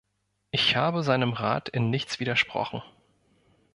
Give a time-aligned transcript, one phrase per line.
[0.49, 2.81] Ich habe seinem Rat in nichts widersprochen.